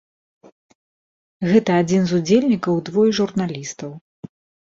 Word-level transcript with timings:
Гэта 1.49 1.71
адзін 1.81 2.01
з 2.11 2.21
удзельнікаў 2.21 2.73
і 2.81 2.85
двое 2.87 3.05
журналістаў. 3.19 3.91